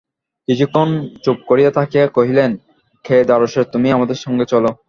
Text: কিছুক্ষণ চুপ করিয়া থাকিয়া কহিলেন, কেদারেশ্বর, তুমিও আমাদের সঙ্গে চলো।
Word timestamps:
কিছুক্ষণ 0.47 0.89
চুপ 1.23 1.37
করিয়া 1.47 1.71
থাকিয়া 1.71 2.05
কহিলেন, 2.07 2.51
কেদারেশ্বর, 3.05 3.65
তুমিও 3.73 3.95
আমাদের 3.97 4.17
সঙ্গে 4.25 4.45
চলো। 4.45 4.71